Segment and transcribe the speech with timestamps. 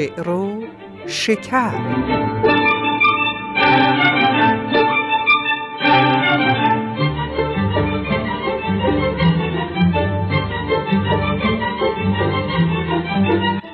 [0.00, 0.62] شعر و
[1.06, 1.70] شکر.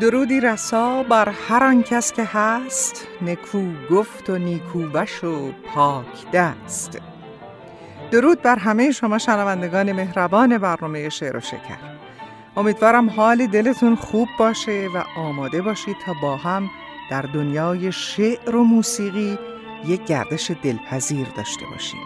[0.01, 6.31] درودی رسا بر هر آن کس که هست نکو گفت و نیکو بش و پاک
[6.33, 6.99] دست.
[8.11, 11.96] درود بر همه شما شنوندگان مهربان برنامه شعر و شکر.
[12.57, 16.71] امیدوارم حال دلتون خوب باشه و آماده باشید تا با هم
[17.11, 19.39] در دنیای شعر و موسیقی
[19.87, 22.01] یک گردش دلپذیر داشته باشیم.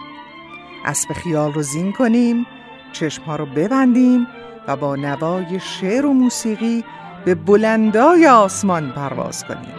[0.85, 2.45] اسب خیال رو زین کنیم
[2.93, 4.27] چشمها رو ببندیم
[4.67, 6.83] و با نوای شعر و موسیقی
[7.25, 9.75] به بلندای آسمان پرواز کنیم.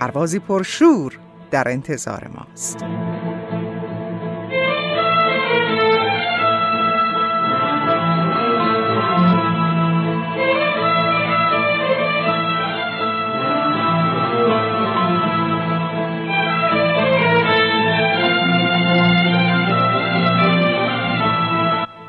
[0.00, 1.18] پروازی پرشور
[1.50, 2.84] در انتظار ماست.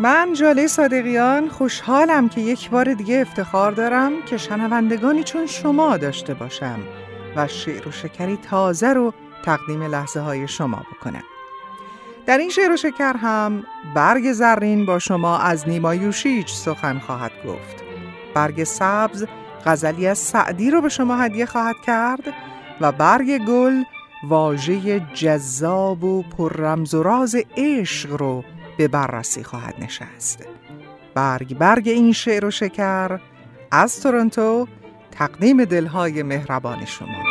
[0.01, 6.33] من جاله صادقیان خوشحالم که یک بار دیگه افتخار دارم که شنوندگانی چون شما داشته
[6.33, 6.79] باشم
[7.35, 9.13] و شعر و شکری تازه رو
[9.45, 11.23] تقدیم لحظه های شما بکنم.
[12.25, 13.63] در این شعر و شکر هم
[13.95, 17.83] برگ زرین با شما از نیما یوشیج سخن خواهد گفت.
[18.33, 19.25] برگ سبز
[19.65, 22.33] غزلی از سعدی رو به شما هدیه خواهد کرد
[22.81, 23.83] و برگ گل
[24.23, 28.43] واژه جذاب و پررمز و راز عشق رو
[28.77, 30.45] به بررسی خواهد نشست.
[31.13, 33.19] برگ برگ این شعر و شکر
[33.71, 34.67] از تورنتو
[35.11, 37.23] تقدیم دلهای مهربان شما.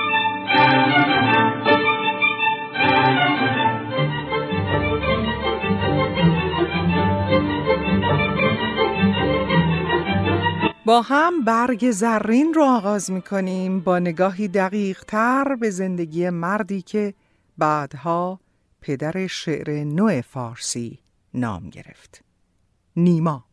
[10.84, 16.82] با هم برگ زرین رو آغاز می کنیم با نگاهی دقیق تر به زندگی مردی
[16.82, 17.14] که
[17.58, 18.40] بعدها
[18.80, 20.98] پدر شعر نوع فارسی
[21.34, 22.24] نام گرفت.
[22.96, 23.44] نیما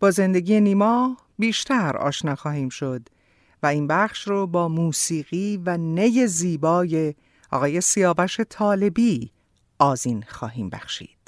[0.00, 3.08] با زندگی نیما بیشتر آشنا خواهیم شد
[3.62, 7.14] و این بخش رو با موسیقی و نی زیبای
[7.50, 9.30] آقای سیاوش طالبی
[9.78, 11.19] آزین خواهیم بخشید.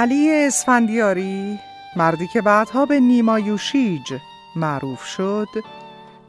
[0.00, 1.58] علی اسفندیاری
[1.96, 4.14] مردی که بعدها به نیما یوشیج
[4.56, 5.48] معروف شد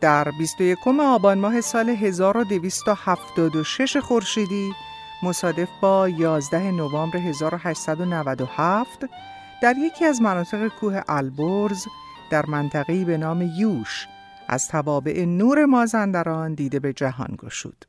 [0.02, 4.74] در 21 آبان ماه سال 1276 خورشیدی
[5.24, 9.06] مصادف با 11 نوامبر 1897
[9.62, 11.86] در یکی از مناطق کوه البرز
[12.30, 14.08] در منطقه‌ای به نام یوش
[14.48, 17.86] از توابع نور مازندران دیده به جهان گشود.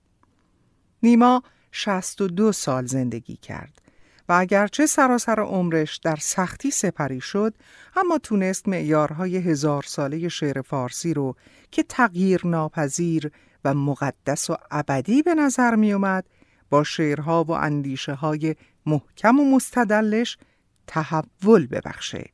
[1.02, 3.81] نیما 62 سال زندگی کرد
[4.28, 7.54] و اگرچه سراسر عمرش در سختی سپری شد
[7.96, 11.36] اما تونست معیارهای هزار ساله شعر فارسی رو
[11.70, 13.30] که تغییر ناپذیر
[13.64, 16.24] و مقدس و ابدی به نظر می اومد
[16.70, 18.56] با شعرها و اندیشه های
[18.86, 20.38] محکم و مستدلش
[20.86, 22.30] تحول ببخشه.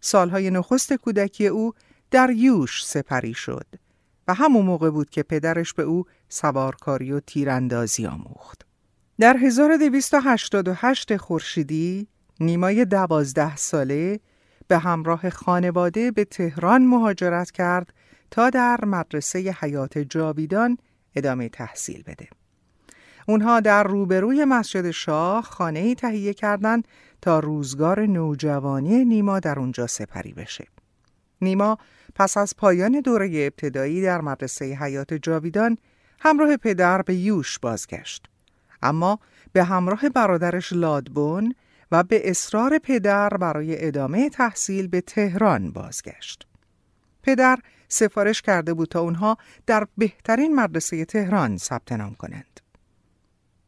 [0.00, 1.72] سالهای نخست کودکی او
[2.10, 3.66] در یوش سپری شد
[4.28, 8.66] و همون موقع بود که پدرش به او سوارکاری و تیراندازی آموخت.
[9.20, 12.08] در 1288 خورشیدی
[12.40, 14.20] نیمای دوازده ساله
[14.68, 17.92] به همراه خانواده به تهران مهاجرت کرد
[18.30, 20.78] تا در مدرسه حیات جاویدان
[21.16, 22.28] ادامه تحصیل بده.
[23.28, 26.88] اونها در روبروی مسجد شاه خانه ای تهیه کردند
[27.22, 30.66] تا روزگار نوجوانی نیما در اونجا سپری بشه.
[31.40, 31.78] نیما
[32.14, 35.78] پس از پایان دوره ابتدایی در مدرسه حیات جاویدان
[36.20, 38.28] همراه پدر به یوش بازگشت.
[38.84, 39.18] اما
[39.52, 41.54] به همراه برادرش لادبون
[41.92, 46.46] و به اصرار پدر برای ادامه تحصیل به تهران بازگشت.
[47.22, 47.58] پدر
[47.88, 49.36] سفارش کرده بود تا اونها
[49.66, 52.60] در بهترین مدرسه تهران ثبت نام کنند.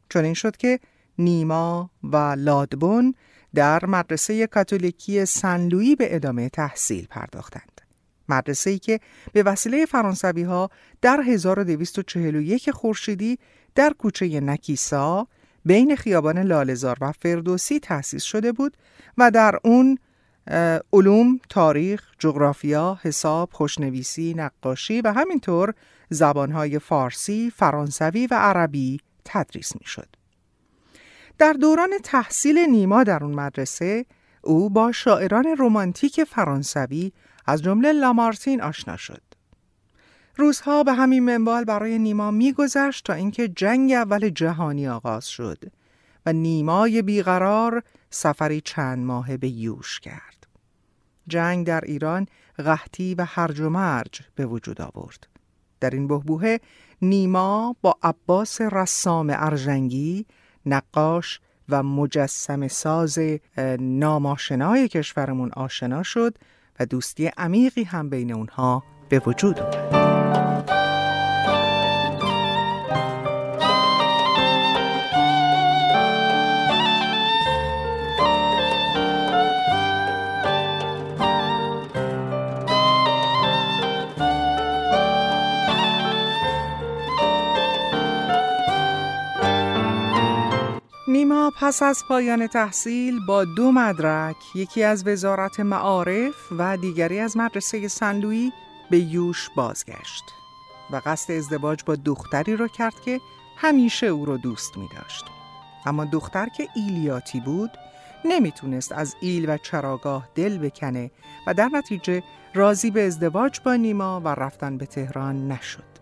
[0.09, 0.81] چون این شد که
[1.19, 3.15] نیما و لادبون
[3.55, 7.81] در مدرسه کاتولیکی سنلویی به ادامه تحصیل پرداختند.
[8.29, 9.01] مدرسه ای که
[9.33, 10.71] به وسیله فرانسوی ها
[11.03, 13.39] در 1241 خورشیدی
[13.77, 15.27] در کوچه نکیسا
[15.65, 18.77] بین خیابان لالزار و فردوسی تأسیس شده بود
[19.19, 19.99] و در اون
[20.93, 25.75] علوم، تاریخ، جغرافیا، حساب، خوشنویسی، نقاشی و همینطور
[26.11, 30.09] زبانهای فارسی، فرانسوی و عربی تدریس می‌شد.
[31.39, 34.07] در دوران تحصیل نیما در اون مدرسه
[34.43, 37.13] او با شاعران رمانتیک فرانسوی
[37.47, 39.23] از جمله لامارتین آشنا شد.
[40.37, 45.59] روزها به همین منوال برای نیما میگذشت تا اینکه جنگ اول جهانی آغاز شد
[46.27, 50.47] و نیمای بیقرار سفری چند ماهه به یوش کرد.
[51.29, 52.27] جنگ در ایران
[52.59, 55.27] قحطی و هرج و مرج به وجود آورد.
[55.81, 56.57] در این بهبوه
[57.03, 60.27] نیما با عباس رسام ارژنگی
[60.67, 63.19] نقاش و مجسم ساز
[63.79, 66.39] ناماشنای کشورمون آشنا شد
[66.81, 69.96] و دوستی عمیقی هم بین اونها به وجود آمد.
[91.27, 97.37] نیما پس از پایان تحصیل با دو مدرک یکی از وزارت معارف و دیگری از
[97.37, 98.53] مدرسه سنلوی
[98.91, 100.25] به یوش بازگشت
[100.91, 103.21] و قصد ازدواج با دختری رو کرد که
[103.57, 105.25] همیشه او رو دوست می داشت.
[105.87, 107.71] اما دختر که ایلیاتی بود
[108.25, 111.11] نمی‌تونست از ایل و چراگاه دل بکنه
[111.47, 112.23] و در نتیجه
[112.55, 115.97] راضی به ازدواج با نیما و رفتن به تهران نشد.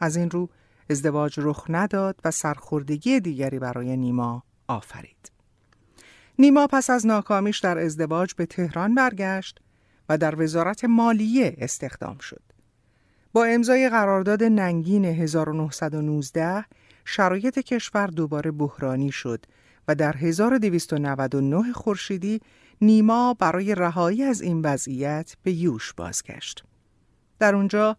[0.00, 0.48] از این رو
[0.92, 5.32] ازدواج رخ نداد و سرخوردگی دیگری برای نیما آفرید.
[6.38, 9.60] نیما پس از ناکامیش در ازدواج به تهران برگشت
[10.08, 12.42] و در وزارت مالیه استخدام شد.
[13.32, 16.64] با امضای قرارداد ننگین 1919
[17.04, 19.44] شرایط کشور دوباره بحرانی شد
[19.88, 22.40] و در 1299 خورشیدی
[22.80, 26.64] نیما برای رهایی از این وضعیت به یوش بازگشت.
[27.38, 27.96] در اونجا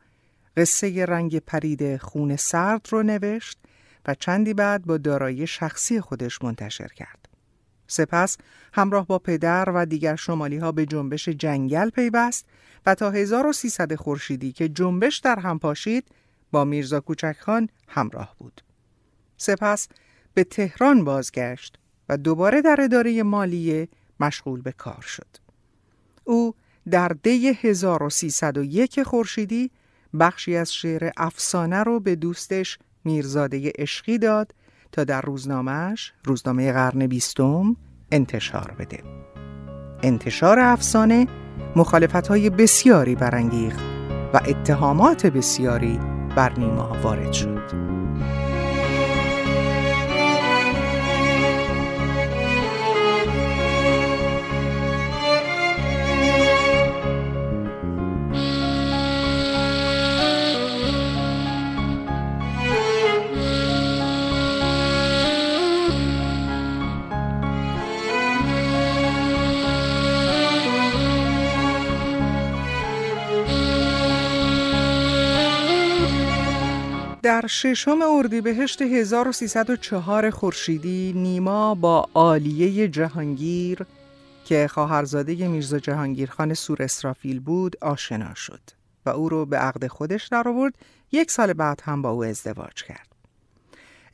[0.57, 3.57] قصه رنگ پرید خون سرد رو نوشت
[4.05, 7.29] و چندی بعد با دارایی شخصی خودش منتشر کرد.
[7.88, 8.38] سپس
[8.73, 12.45] همراه با پدر و دیگر شمالی ها به جنبش جنگل پیوست
[12.85, 16.07] و تا 1300 خورشیدی که جنبش در هم پاشید
[16.51, 18.61] با میرزا کوچکخان همراه بود.
[19.38, 19.88] سپس
[20.33, 21.77] به تهران بازگشت
[22.09, 23.88] و دوباره در اداره مالیه
[24.19, 25.27] مشغول به کار شد.
[26.23, 26.55] او
[26.89, 29.71] در دی 1301 خورشیدی
[30.19, 34.56] بخشی از شعر افسانه رو به دوستش میرزاده عشقی داد
[34.92, 37.75] تا در روزنامهش روزنامه قرن بیستم
[38.12, 39.04] انتشار بده.
[40.04, 41.27] انتشار افسانه
[41.75, 43.80] مخالفت های بسیاری برانگیخت
[44.33, 46.00] و اتهامات بسیاری
[46.36, 47.92] بر نیما وارد شد.
[77.23, 83.86] در ششم اردیبهشت 1304 خورشیدی نیما با عالیه جهانگیر
[84.45, 88.62] که خواهرزاده میرزا جهانگیرخان سور اسرافیل بود آشنا شد
[89.05, 90.74] و او رو به عقد خودش درآورد.
[91.12, 93.07] یک سال بعد هم با او ازدواج کرد.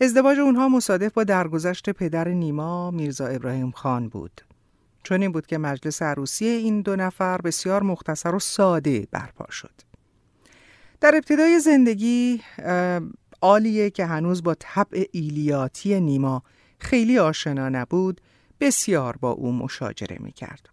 [0.02, 4.42] ازدواج اونها مصادف با درگذشت پدر نیما میرزا ابراهیم خان بود.
[5.04, 9.89] چون این بود که مجلس عروسی این دو نفر بسیار مختصر و ساده برپا شد.
[11.02, 12.42] در ابتدای زندگی
[13.42, 16.44] آلیه که هنوز با طبع ایلیاتی نیما
[16.80, 18.22] خیلی آشنا نبود
[18.60, 20.70] بسیار با او مشاجره می کرد.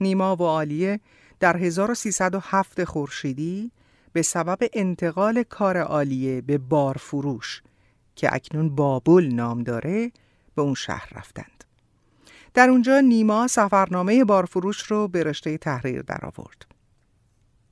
[0.00, 1.00] نیما و آلیه
[1.40, 3.70] در 1307 خورشیدی
[4.12, 7.62] به سبب انتقال کار آلیه به بارفروش
[8.16, 10.12] که اکنون بابل نام داره
[10.54, 11.64] به اون شهر رفتند.
[12.54, 16.66] در اونجا نیما سفرنامه بارفروش رو به رشته تحریر درآورد.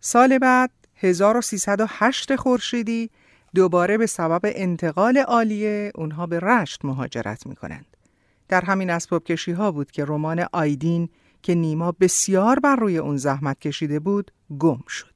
[0.01, 3.11] سال بعد 1308 خورشیدی
[3.55, 7.97] دوباره به سبب انتقال عالیه اونها به رشت مهاجرت می کنند.
[8.49, 11.09] در همین اسباب کشی ها بود که رمان آیدین
[11.43, 15.15] که نیما بسیار بر روی اون زحمت کشیده بود گم شد.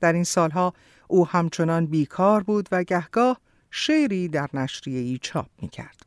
[0.00, 0.74] در این سالها
[1.08, 6.06] او همچنان بیکار بود و گهگاه شعری در نشریه‌ای چاپ می کرد.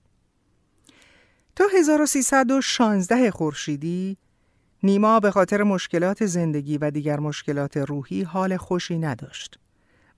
[1.55, 4.17] تا 1316 خورشیدی
[4.83, 9.59] نیما به خاطر مشکلات زندگی و دیگر مشکلات روحی حال خوشی نداشت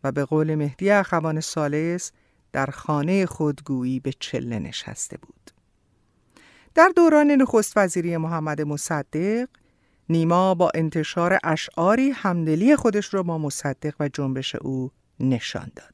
[0.03, 2.12] و به قول مهدی اخوان سالس
[2.51, 5.51] در خانه خودگویی به چله نشسته بود.
[6.75, 9.48] در دوران نخست وزیری محمد مصدق
[10.10, 15.93] نیما با انتشار اشعاری همدلی خودش را با مصدق و جنبش او نشان داد.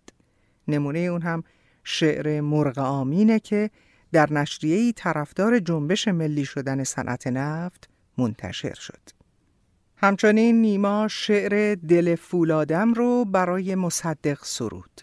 [0.67, 1.43] نمونه اون هم
[1.83, 3.69] شعر مرغ آمینه که
[4.11, 8.99] در نشریه‌ای طرفدار جنبش ملی شدن صنعت نفت منتشر شد.
[9.95, 15.01] همچنین نیما شعر دل فولادم رو برای مصدق سرود.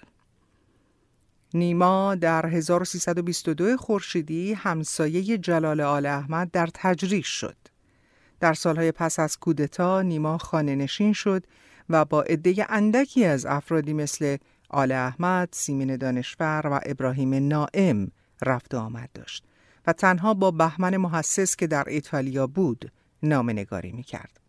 [1.54, 7.56] نیما در 1322 خورشیدی همسایه جلال آل احمد در تجریش شد.
[8.40, 11.44] در سالهای پس از کودتا نیما خانه نشین شد
[11.90, 14.36] و با عده اندکی از افرادی مثل
[14.70, 18.10] آل احمد، سیمین دانشور و ابراهیم نائم
[18.42, 19.44] رفت و آمد داشت
[19.86, 22.92] و تنها با بهمن محسس که در ایتالیا بود
[23.22, 24.40] نامنگاری می کرد.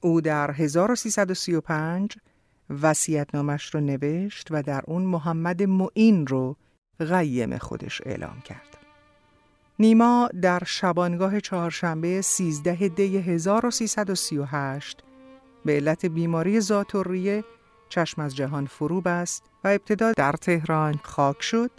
[0.00, 2.16] او در 1335
[2.82, 6.56] وسیعتنامش رو نوشت و در اون محمد معین رو
[7.00, 8.76] غیم خودش اعلام کرد.
[9.78, 15.02] نیما در شبانگاه چهارشنبه 13 دی 1338
[15.64, 17.44] به علت بیماری زاتوریه
[17.88, 21.70] چشم از جهان فرو بست و ابتدا در تهران خاک شد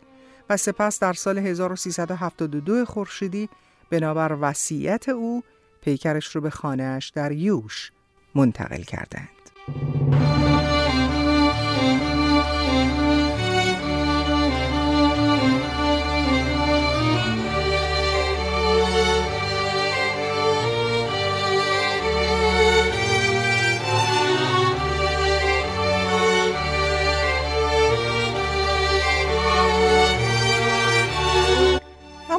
[0.49, 3.49] و سپس در سال 1372 خورشیدی
[3.89, 5.43] بنابر وصیت او
[5.81, 7.91] پیکرش رو به خانهاش در یوش
[8.35, 9.27] منتقل کردند.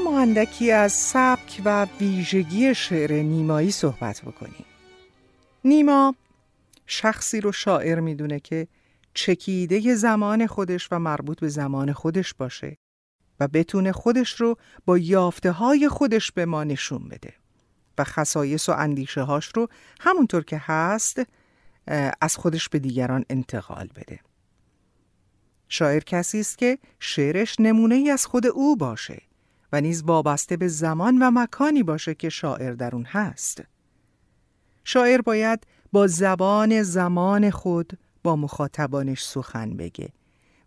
[0.08, 4.64] اما اندکی از سبک و ویژگی شعر نیمایی صحبت بکنیم.
[5.64, 6.14] نیما
[6.86, 8.68] شخصی رو شاعر می‌دونه که
[9.14, 12.76] چکیده زمان خودش و مربوط به زمان خودش باشه
[13.40, 17.32] و بتونه خودش رو با یافته های خودش به ما نشون بده
[17.98, 19.68] و خصایص و اندیشه هاش رو
[20.00, 21.22] همونطور که هست
[22.20, 24.20] از خودش به دیگران انتقال بده.
[25.68, 29.27] شاعر کسی است که شعرش نمونه ای از خود او باشه
[29.72, 33.62] و نیز وابسته به زمان و مکانی باشه که شاعر در اون هست.
[34.84, 40.12] شاعر باید با زبان زمان خود با مخاطبانش سخن بگه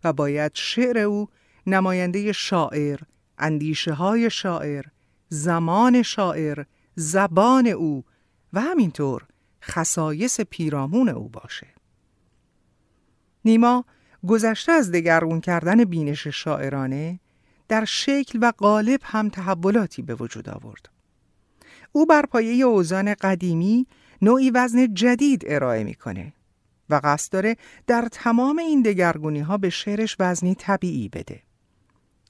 [0.04, 1.28] و باید شعر او
[1.66, 3.00] نماینده شاعر،
[3.38, 4.84] اندیشه های شاعر،
[5.28, 8.04] زمان شاعر، زبان او
[8.52, 9.26] و همینطور
[9.64, 11.66] خصایص پیرامون او باشه.
[13.44, 13.84] نیما
[14.26, 17.20] گذشته از دگرگون کردن بینش شاعرانه
[17.68, 20.88] در شکل و قالب هم تحولاتی به وجود آورد.
[21.92, 23.86] او بر پایه اوزان قدیمی
[24.22, 26.32] نوعی وزن جدید ارائه می‌کنه
[26.90, 31.42] و قصد داره در تمام این دگرگونی ها به شعرش وزنی طبیعی بده.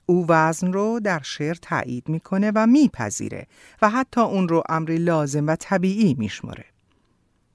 [0.06, 3.46] او وزن رو در شعر تایید می‌کنه و میپذیره
[3.82, 6.64] و حتی اون رو امری لازم و طبیعی میشمره.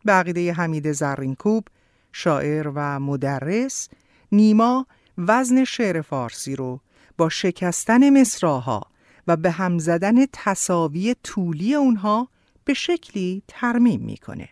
[0.08, 1.68] بقیده حمید زرینکوب،
[2.12, 3.90] شاعر و مدرس،
[4.32, 6.80] نیما وزن شعر فارسی رو
[7.18, 8.82] با شکستن مصراها
[9.28, 12.30] و به هم زدن تصاوی طولی اونها
[12.66, 14.50] به شکلی ترمیم می‌کنه.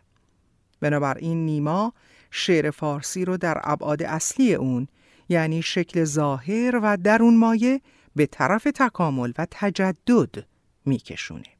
[0.81, 1.93] بنابراین نیما
[2.31, 4.87] شعر فارسی رو در ابعاد اصلی اون
[5.29, 7.81] یعنی شکل ظاهر و درون مایه
[8.15, 10.45] به طرف تکامل و تجدد
[10.85, 11.55] میکشونه.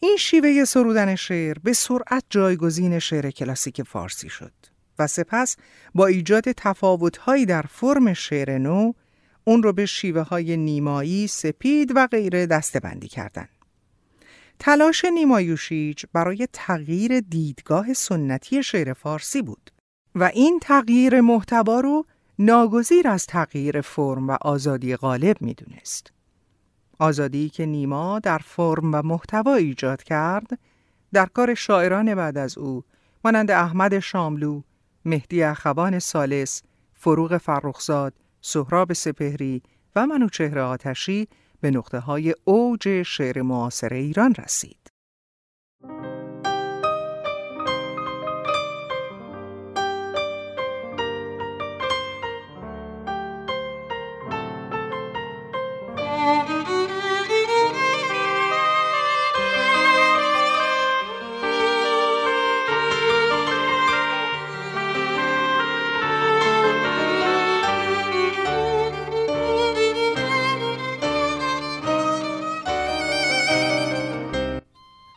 [0.00, 4.52] این شیوه سرودن شعر به سرعت جایگزین شعر کلاسیک فارسی شد
[4.98, 5.56] و سپس
[5.94, 8.92] با ایجاد تفاوتهایی در فرم شعر نو
[9.48, 13.48] اون رو به شیوه های نیمایی، سپید و غیره دستبندی کردند.
[14.58, 19.70] تلاش نیمایوشیج برای تغییر دیدگاه سنتی شعر فارسی بود
[20.14, 22.06] و این تغییر محتوا رو
[22.38, 26.12] ناگزیر از تغییر فرم و آزادی غالب می‌دونست.
[26.98, 30.58] آزادی که نیما در فرم و محتوا ایجاد کرد
[31.12, 32.84] در کار شاعران بعد از او
[33.24, 34.62] مانند احمد شاملو،
[35.04, 36.62] مهدی اخوان سالس،
[36.94, 38.12] فروغ فرخزاد،
[38.48, 39.62] سهراب سپهری
[39.96, 41.28] و منوچهر آتشی
[41.60, 44.85] به نقطه های اوج شعر معاصر ایران رسید.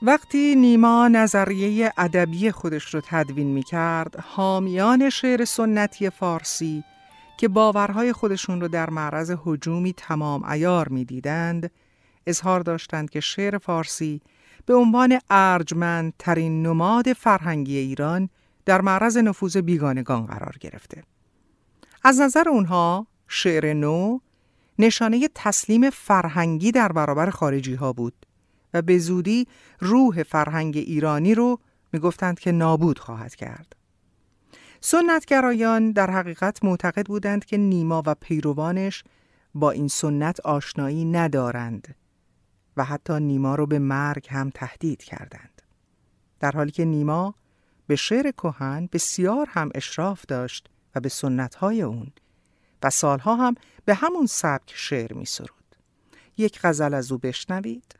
[0.09, 6.83] وقتی نیما نظریه ادبی خودش رو تدوین می کرد، حامیان شعر سنتی فارسی
[7.37, 11.71] که باورهای خودشون رو در معرض هجومی تمام ایار می دیدند،
[12.27, 14.21] اظهار داشتند که شعر فارسی
[14.65, 18.29] به عنوان ارجمند ترین نماد فرهنگی ایران
[18.65, 21.03] در معرض نفوذ بیگانگان قرار گرفته.
[22.03, 24.19] از نظر اونها شعر نو
[24.79, 28.25] نشانه تسلیم فرهنگی در برابر خارجی ها بود
[28.73, 29.47] و به زودی
[29.79, 31.59] روح فرهنگ ایرانی رو
[31.93, 33.75] می‌گفتند که نابود خواهد کرد.
[34.81, 39.03] سنتگرایان در حقیقت معتقد بودند که نیما و پیروانش
[39.55, 41.95] با این سنت آشنایی ندارند
[42.77, 45.61] و حتی نیما رو به مرگ هم تهدید کردند.
[46.39, 47.35] در حالی که نیما
[47.87, 52.11] به شعر کهن بسیار هم اشراف داشت و به سنتهای اون
[52.83, 55.75] و سالها هم به همون سبک شعر می سرود.
[56.37, 57.98] یک غزل از او بشنوید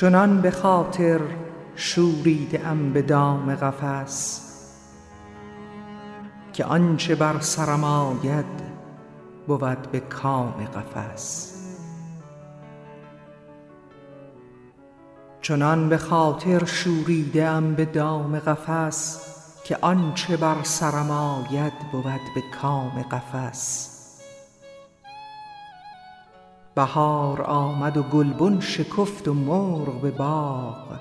[0.00, 1.20] چنان به خاطر
[1.76, 4.40] شوریده ام به دام قفس
[6.52, 8.62] که آنچه بر سرم آید
[9.46, 11.54] بود به کام قفس.
[15.42, 19.20] چنان به خاطر شوریده ام به دام قفس
[19.64, 23.97] که آنچه بر سرم آید بود به کام قفس.
[26.78, 31.00] بهار آمد و گلبن شکفت و مرغ به باغ.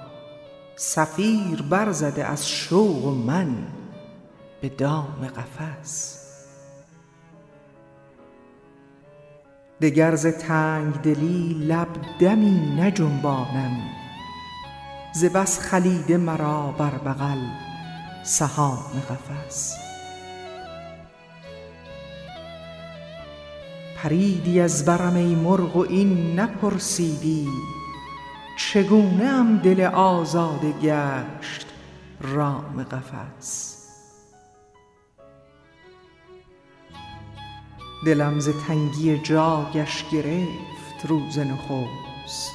[0.76, 3.68] صفیر برزده از شوق و من
[4.62, 6.20] به دام قفس.
[9.82, 11.88] دگر ز تنگ دلی لب
[12.20, 13.78] دمی نجنبانم.
[15.14, 17.42] ز بس خلیده مرا بر بغل
[18.24, 19.87] سهام قفس.
[24.08, 27.50] پریدی از برم ای مرغ و این نپرسیدی.
[28.58, 31.68] چگونه ام دل آزاده گشت
[32.22, 33.78] رام قفس؟
[38.06, 42.52] دلم ز تنگی جایش گرفت روز نخست.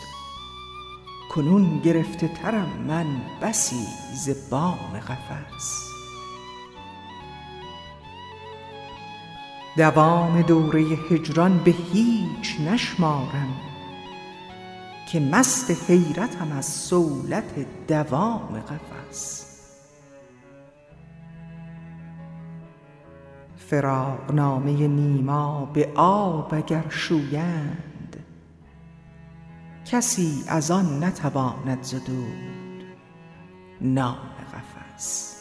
[1.31, 3.07] کنون گرفته ترم من
[3.43, 5.92] بسی ز بام قفس.
[9.77, 13.55] دوام دوره هجران به هیچ نشمارم
[15.13, 19.47] که مست حیرتم از صولت دوام قفس.
[23.57, 28.25] فراقنامه نیما به آب اگر شویند
[29.85, 32.85] کسی از آن نتواند زدود
[33.81, 34.17] نام
[34.53, 35.32] قفس.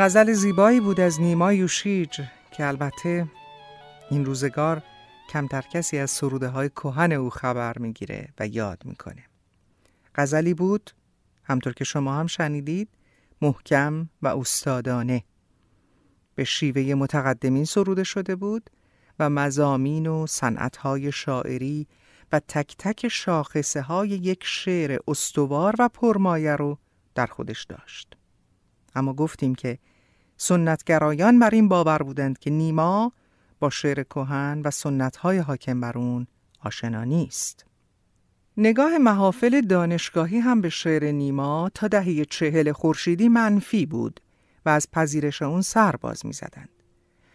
[0.00, 3.28] غزل زیبایی بود از نیما یوشیج که البته
[4.10, 4.82] این روزگار
[5.30, 9.24] کمتر کسی از سروده های کهن او خبر می‌گیره و یاد می‌کنه.
[10.14, 10.90] غزلی بود
[11.42, 12.88] همطور که شما هم شنیدید
[13.42, 15.24] محکم و استادانه
[16.34, 18.70] به شیوه متقدمین سروده شده بود
[19.18, 20.26] و مزامین و
[20.78, 21.86] های شاعری
[22.32, 26.78] و تک تک شاخصه های یک شعر استوار و پرمایه رو
[27.14, 28.16] در خودش داشت.
[28.94, 29.78] اما گفتیم که
[30.42, 33.12] سنتگرایان بر این باور بودند که نیما
[33.58, 36.26] با شعر کهن و سنتهای حاکم بر اون
[36.64, 37.66] آشنا نیست.
[38.56, 44.20] نگاه محافل دانشگاهی هم به شعر نیما تا دهه چهل خورشیدی منفی بود
[44.66, 46.68] و از پذیرش اون سر باز می زدند.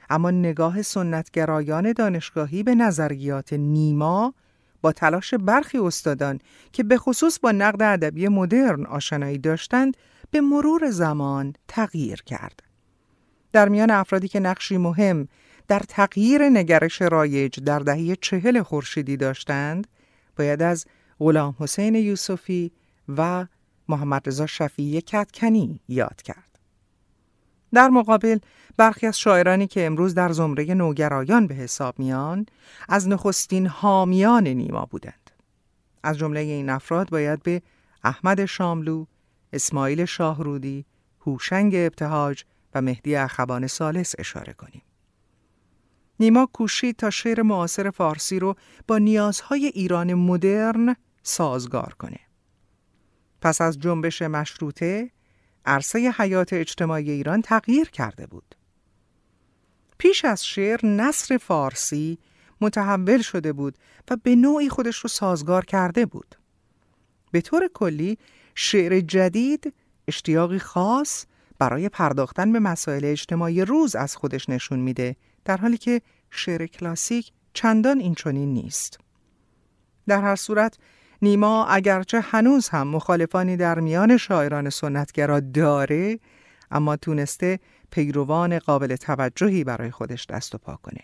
[0.09, 4.33] اما نگاه سنتگرایان دانشگاهی به نظریات نیما
[4.81, 6.39] با تلاش برخی استادان
[6.71, 9.97] که به خصوص با نقد ادبی مدرن آشنایی داشتند
[10.31, 12.64] به مرور زمان تغییر کرد.
[13.55, 15.27] در میان افرادی که نقشی مهم
[15.67, 19.87] در تغییر نگرش رایج در دهه چهل خورشیدی داشتند
[20.37, 20.85] باید از
[21.19, 22.71] غلام حسین یوسفی
[23.17, 23.45] و
[23.89, 26.59] محمد رضا شفیعی کتکنی یاد کرد.
[27.73, 28.39] در مقابل
[28.77, 32.45] برخی از شاعرانی که امروز در زمره نوگرایان به حساب میان
[32.89, 35.31] از نخستین حامیان نیما بودند.
[36.03, 37.61] از جمله این افراد باید به
[38.03, 39.05] احمد شاملو،
[39.53, 40.85] اسماعیل شاهرودی،
[41.21, 42.43] هوشنگ ابتهاج
[42.75, 44.81] و مهدی اخوان سالس اشاره کنیم.
[46.19, 48.55] نیما کوشید تا شعر معاصر فارسی رو
[48.87, 52.19] با نیازهای ایران مدرن سازگار کنه.
[53.41, 55.11] پس از جنبش مشروطه،
[55.65, 58.55] عرصه حیات اجتماعی ایران تغییر کرده بود.
[59.97, 62.17] پیش از شعر نصر فارسی
[62.61, 63.77] متحول شده بود
[64.09, 66.35] و به نوعی خودش رو سازگار کرده بود.
[67.31, 68.17] به طور کلی
[68.55, 69.73] شعر جدید
[70.07, 71.25] اشتیاقی خاص
[71.59, 75.15] برای پرداختن به مسائل اجتماعی روز از خودش نشون میده
[75.45, 78.99] در حالی که شعر کلاسیک چندان این چنین نیست.
[80.07, 80.77] در هر صورت
[81.21, 86.19] نیما اگرچه هنوز هم مخالفانی در میان شاعران سنتگرا داره
[86.71, 87.59] اما تونسته
[87.91, 91.01] پیروان قابل توجهی برای دست دست و پا کنه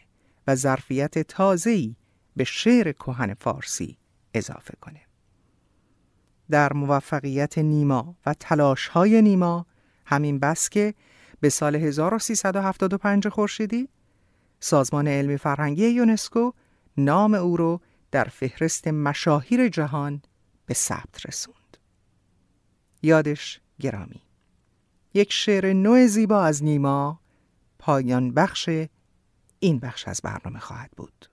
[0.48, 1.96] و ظرفیت تازه‌ای
[2.36, 3.98] به شعر کهن فارسی
[4.34, 5.02] اضافه کنه.
[6.50, 8.36] در موفقیت نیما و
[8.92, 9.66] های نیما
[10.12, 10.94] همین بس که
[11.40, 13.90] به سال 1375 خورشیدی
[14.60, 16.52] سازمان علمی فرهنگی یونسکو
[16.98, 20.22] نام او رو در فهرست مشاهیر جهان
[20.66, 21.78] به ثبت رسوند.
[23.02, 24.22] یادش گرامی
[25.14, 27.20] یک شعر نوع زیبا از نیما
[27.80, 28.70] پایان بخش
[29.60, 31.26] این بخش از برنامه خواهد بود.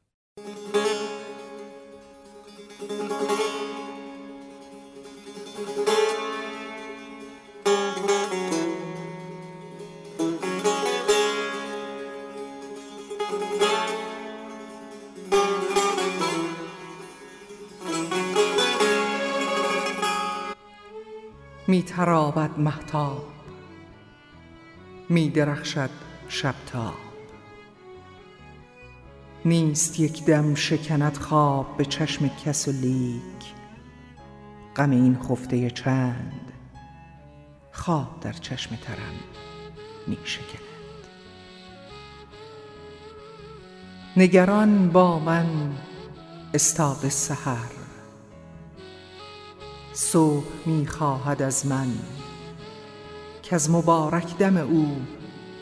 [21.79, 23.27] می تراود محتاب
[25.09, 25.91] می درخشد
[26.29, 26.95] شبتا.
[29.45, 33.55] نیست یک دم شکند خواب به چشم کس و لیک
[34.77, 36.53] غم این خفته چند
[37.73, 39.14] خواب در چشم ترم
[40.07, 40.62] می شکند
[44.17, 45.73] نگران با من
[46.55, 47.78] استاد سحر
[49.99, 51.89] صبح می خواهد از من.
[53.43, 54.97] که از مبارک دم او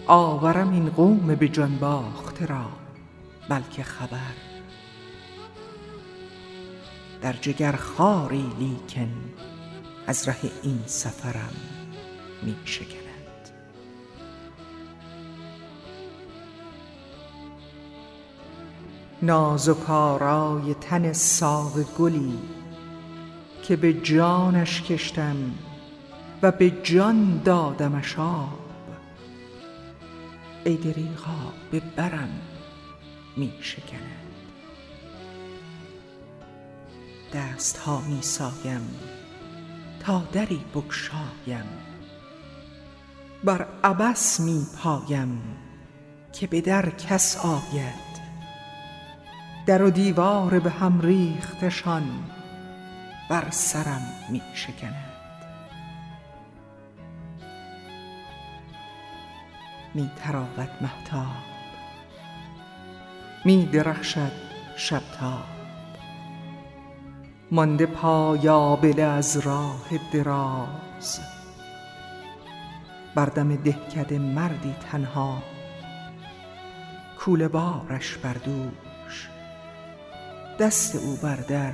[0.07, 2.65] آورم این قوم به جان باخته را
[3.49, 4.35] بلکه خبر.
[7.23, 9.11] در جگر خاری لیکن
[10.07, 11.55] از ره این سفرم
[12.43, 13.51] می شکند.
[19.23, 22.39] نازک آرای تن ساق گلی
[23.69, 25.37] که به جانش کشتم
[26.43, 28.59] و به جان دادمش آب.
[30.65, 32.29] ای دریغا به برم
[33.37, 34.27] می شکند.
[37.35, 38.91] دست ها می سایم
[40.01, 41.67] تا دری بکشایم
[43.45, 45.43] بر عبس می پایم
[46.33, 48.17] که به در کس آید.
[49.67, 52.36] در و دیوار به هم ریختشان
[53.29, 55.13] بر سرم می شکند
[59.95, 61.57] می تراود محتاب
[63.45, 64.33] می درخشد
[64.77, 65.45] شبتاب.
[67.51, 71.21] مانده پایابله از راه دراز.
[73.15, 75.43] بر دم دهکده مردی تنها.
[77.19, 79.29] کوله بارش بر دوش.
[80.59, 81.73] دست او بر در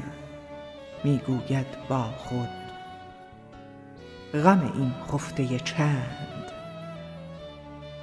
[1.04, 2.48] می‌گوید با خود.
[4.34, 6.52] غم این خفته چند؟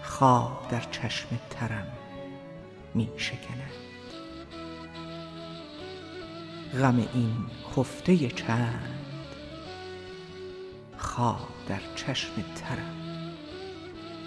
[0.03, 1.88] خواب در چشم ترم
[2.93, 3.71] می شکند.
[6.73, 7.35] غم این
[7.75, 8.95] خفته چند؟
[10.97, 12.95] خواب در چشم ترم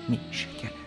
[0.08, 0.82] می شکند.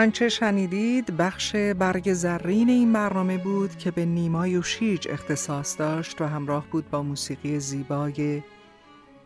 [0.00, 6.20] آنچه شنیدید بخش برگ زرین این برنامه بود که به نیمای و شیج اختصاص داشت
[6.20, 8.42] و همراه بود با موسیقی زیبای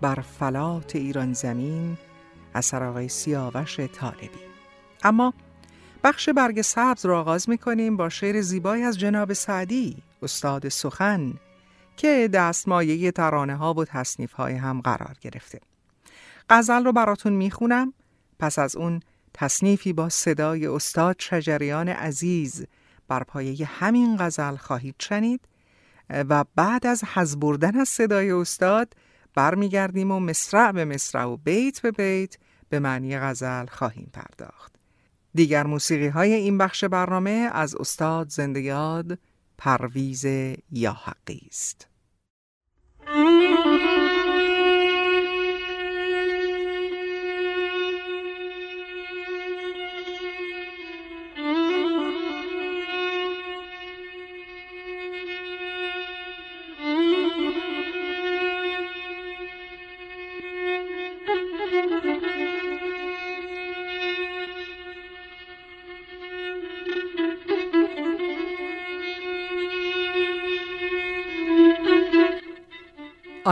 [0.00, 1.98] بر فلات ایران زمین
[2.54, 4.28] اثر آقای سیاوش طالبی.
[5.02, 5.34] اما
[6.04, 11.34] بخش برگ سبز را آغاز می کنیم با شعر زیبای از جناب سعدی استاد سخن
[11.96, 15.60] که دستمایه ترانه ها و تصنیف های هم قرار گرفته.
[16.50, 17.92] غزل رو براتون می‌خونم.
[18.38, 19.00] پس از اون
[19.34, 22.66] تصنیفی با صدای استاد شجریان عزیز
[23.08, 25.40] بر پایه همین غزل خواهید شنید
[26.10, 28.94] و بعد از حز بردن از صدای استاد
[29.34, 32.36] برمیگردیم و مصرع به مصرع و بیت به بیت
[32.68, 34.74] به معنی غزل خواهیم پرداخت.
[35.34, 39.18] دیگر موسیقی های این بخش برنامه از استاد زنده یاد
[39.58, 40.24] پرویز
[40.70, 41.88] یا حقی است.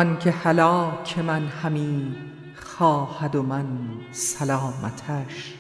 [0.03, 2.17] آنکه هلاک من همی
[2.55, 3.67] خواهد و من
[4.13, 5.55] سلامتش.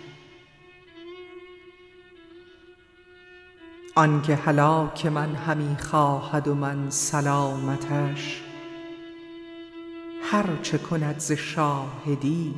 [3.95, 8.43] آنکه هلاک من همی خواهد و من سلامتش.
[10.23, 12.55] هر چه کند ز شاهدی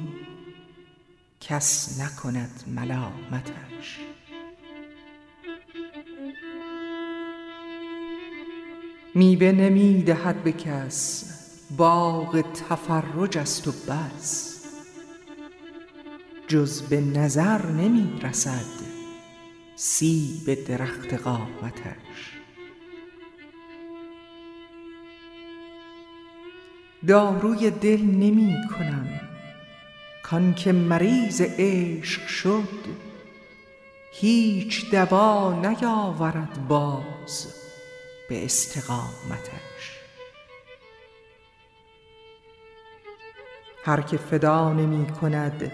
[1.40, 3.98] کس نکند ملامتش.
[9.14, 11.33] میوه نمی دهد به کس
[11.76, 14.54] باغ تفرج است و بس.
[16.48, 18.84] جز به نظر نمی رسد
[19.76, 22.38] سیب درخت قامتش.
[27.06, 29.20] داروی دل نمی کنم
[30.22, 32.68] کان که مریض عشق شد.
[34.12, 37.54] هیچ دوا نیاورد باز
[38.28, 39.93] به استقامتش.
[43.84, 45.72] هر که فدا نمی کند.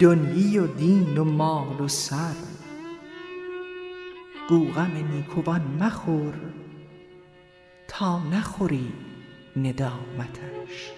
[0.00, 2.34] دنیی و دین و مال و سر.
[4.48, 6.34] گو غم نیکوان مخور
[7.88, 8.92] تا نخوری
[9.56, 10.92] ندامتش.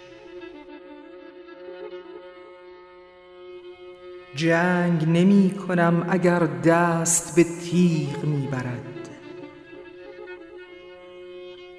[4.34, 8.99] جنگ نمی کنم اگر دست به تیغ می برد.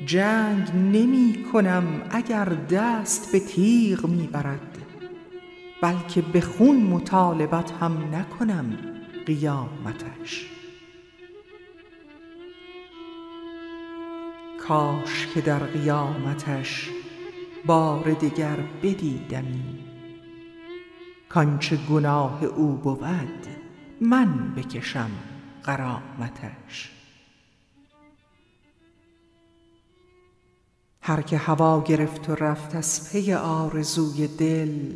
[0.05, 4.77] جنگ نمی کنم اگر دست به تیغ می برد
[5.81, 8.77] بلکه به خون مطالبت هم نکنم
[9.25, 10.47] قیامتش.
[14.67, 16.89] کاش که در قیامتش
[17.65, 19.79] بار دگر بدیدمی.
[21.29, 23.47] کانچه گناه او بود
[24.01, 25.11] من بکشم
[25.65, 27.00] غرامتش
[31.03, 34.93] هر که هوا گرفت و رفت از پی آرزوی دل.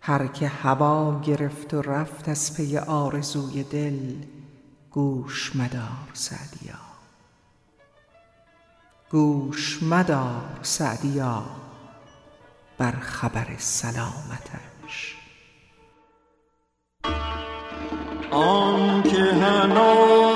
[0.00, 4.14] هر که هوا گرفت و رفت از پی آرزوی دل
[4.90, 6.78] گوش مدار سعدیا.
[9.10, 11.44] گوش مدار سعدیا
[12.78, 15.16] بر خبر سلامتش.
[18.30, 20.27] آنکه هلاک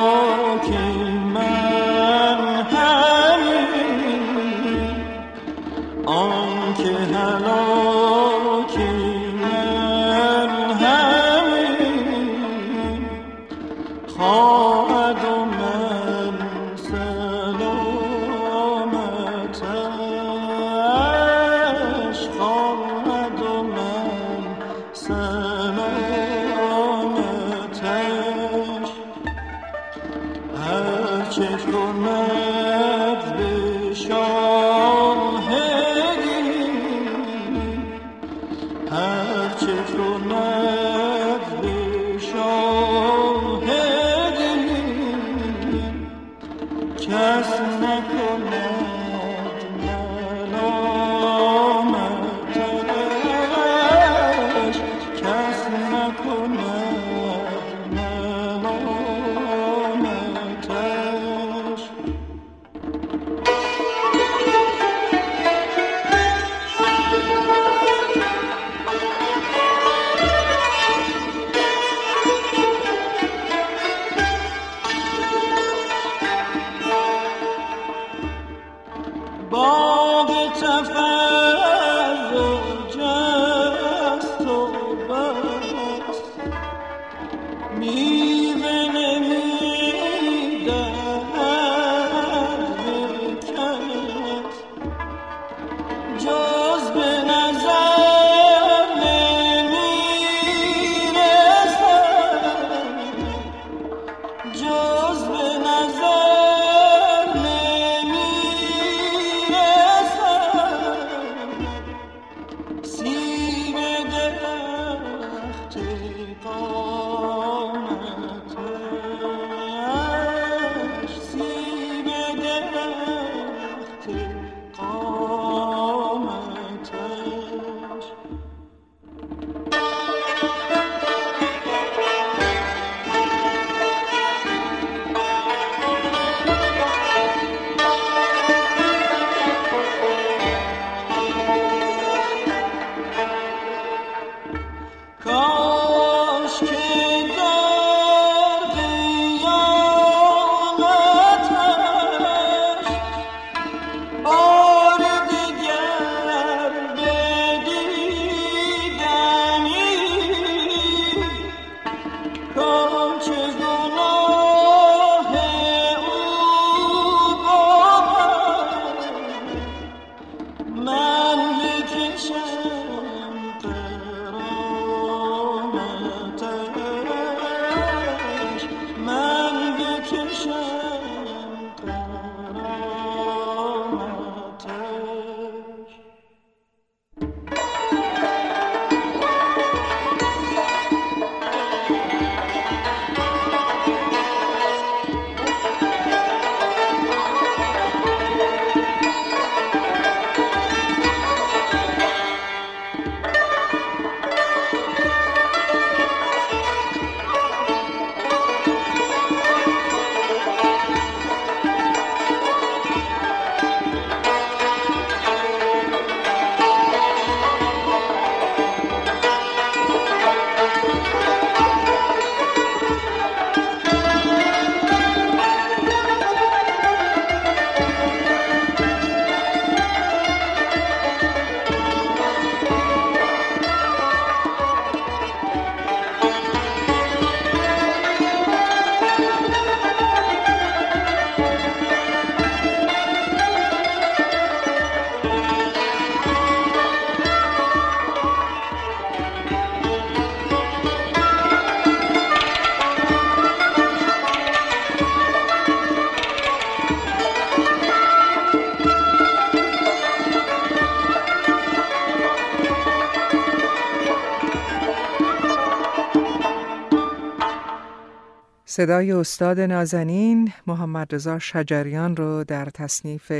[268.75, 273.33] صدای استاد نازنین محمد رضا شجریان رو در تصنیف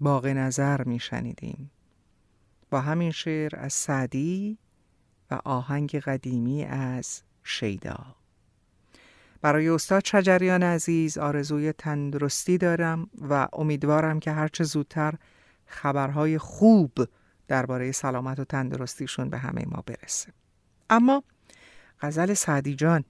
[0.00, 1.70] باغ نظر می شنیدیم.
[2.70, 4.58] با همین شعر از سعدی
[5.30, 7.98] و آهنگ قدیمی از شیدا
[9.42, 15.14] برای استاد شجریان عزیز آرزوی تندرستی دارم و امیدوارم که هرچه زودتر
[15.66, 16.92] خبرهای خوب
[17.48, 20.32] درباره سلامت و تندرستیشون به همه ما برسه
[20.90, 21.22] اما
[22.00, 23.04] غزل سعدی جان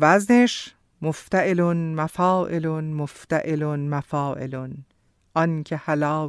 [0.00, 1.60] وزنش مفتعل
[1.94, 4.72] مفاعل مفتعل مفاعل.
[5.34, 5.76] آن که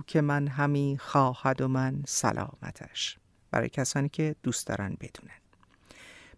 [0.07, 3.17] که من همی خواهد و من سلامتش.
[3.51, 5.39] برای کسانی که دوست دارن بدونن.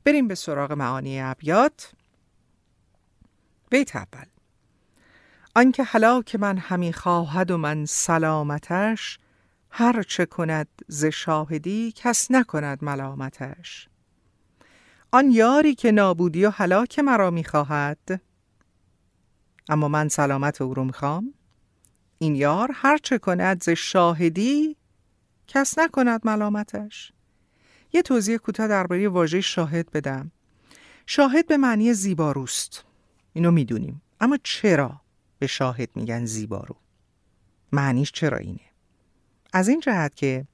[0.04, 1.94] بریم به سراغ معانی ابیات.
[3.70, 4.26] بیت اول.
[5.56, 5.84] آنکه
[6.22, 9.20] که من همی خواهد و من سلامتش
[9.70, 13.91] هر چه کند ز شاهدی کس نکند ملامتش.
[15.14, 18.22] آن یاری که نابودی و هلاک مرا می‌خواهد.
[19.70, 21.34] اما من سلامت او رو می‌خوام.
[22.18, 24.76] این یار هر چه کند ز شاهدی
[25.48, 27.12] کس نکند ملامتش.
[27.94, 30.32] یه توضیح کوتاه درباره واژه شاهد بدم.
[31.06, 32.86] شاهد به معنی زیباروست.
[33.34, 34.02] اینو می‌دونیم.
[34.22, 35.02] اما چرا
[35.40, 36.76] به شاهد میگن زیبارو؟
[37.72, 38.60] معنیش چرا اینه؟
[39.54, 40.48] از این جهت که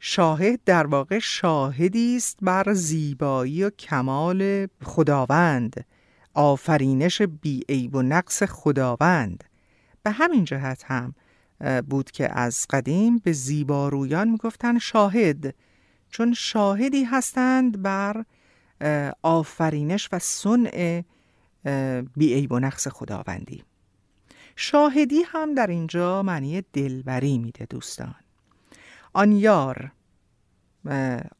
[0.00, 5.86] شاهد در واقع شاهدی است بر زیبایی و کمال خداوند.
[6.34, 9.44] آفرینش بیعیب و نقص خداوند.
[10.02, 11.14] به همین جهت هم
[11.88, 15.54] بود که از قدیم به زیبارویان می‌گفتن شاهد.
[16.10, 18.24] چون شاهدی هستند بر
[19.22, 21.02] آفرینش و صنع
[22.16, 23.64] بیعیب و نقص خداوندی.
[24.56, 28.14] شاهدی هم در اینجا معنی دلبری میده دوستان.
[29.18, 29.92] آن یار.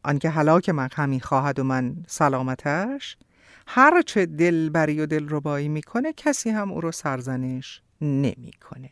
[0.02, 3.16] آنکه هلاک من همی خواهد و من سلامتش
[3.66, 8.90] هر چه دلبری و دلربایی می‌کنه کسی هم او رو سرزنش نمی‌کنه.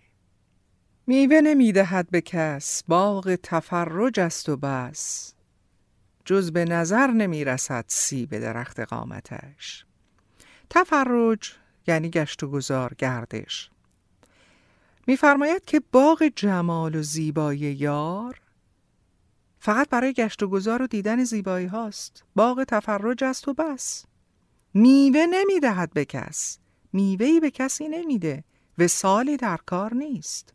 [1.07, 5.34] میوه نمی‌دهد به کس باغ تفرج است و بس.
[6.24, 9.84] جز به نظر نمی‌رسد سی به درخت قامتش.
[10.70, 11.53] تفرج
[11.87, 13.70] یعنی گشت و گذار گردش.
[15.07, 18.41] میفرماید که باغ جمال و زیبایی یار
[19.66, 22.24] فقط برای گشت و گذار و دیدن زیبایی هاست.
[22.36, 24.04] باغ تفرج است و بس.
[24.74, 26.58] میوه نمی‌دهد به کس.
[26.92, 28.44] میوهی به کسی نمیده.
[28.78, 30.54] و سالی در کار نیست.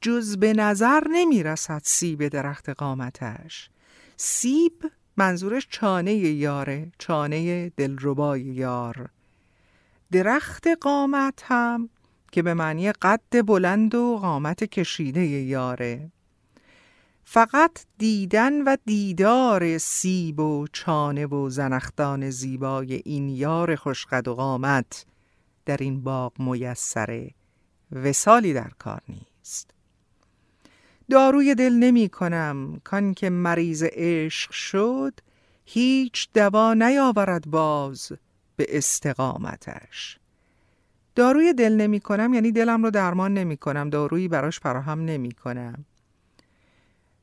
[0.00, 3.70] جز به نظر نمی‌رسد سیب درخت قامتش.
[4.16, 9.10] سیب منظورش چانه یاره چانه دلربای یار.
[10.12, 11.88] درخت قامت هم
[12.32, 16.12] که به معنی قد بلند و قامت کشیده یاره.
[17.32, 25.06] فقط دیدن و دیدار سیب و چانه و زنختان زیبای این یار خوشقد و قامت
[25.66, 27.30] در این باغ میسره
[27.92, 29.70] وسالی در کار نیست.
[31.10, 35.20] داروی دل نمی کنم کان که مریض عشق شد
[35.64, 38.12] هیچ دوا نیاورد باز
[38.56, 40.18] به استقامتش.
[41.14, 45.84] داروی دل نمی کنم یعنی دلم رو درمان نمی کنم دارویی براش فراهم نمی کنم.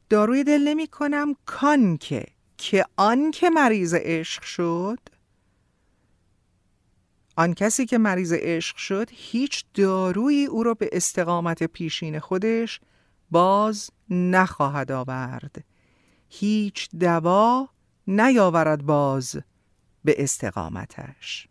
[0.09, 2.25] داروی دل نمی کنم کان که
[2.57, 4.99] که آن که مریض عشق شد.
[7.35, 12.79] آن کسی که مریض عشق شد هیچ دارویی او را به استقامت پیشین خودش
[13.31, 15.63] باز نخواهد آورد.
[16.29, 17.69] هیچ دوا
[18.07, 19.37] نیاورد باز
[20.03, 21.47] به استقامتش.